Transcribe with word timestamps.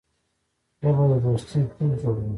ژبه 0.81 1.05
د 1.11 1.13
دوستۍ 1.23 1.61
پُل 1.71 1.89
جوړوي 2.01 2.29